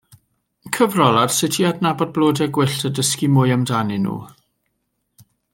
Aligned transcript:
Cyfrol 0.77 1.19
ar 1.23 1.33
sut 1.35 1.59
i 1.63 1.67
adnabod 1.69 2.15
blodau 2.17 2.49
gwyllt 2.57 2.89
a 2.91 2.93
dysgu 3.01 3.31
mwy 3.37 3.55
amdanyn 3.59 4.11
nhw. 4.15 4.19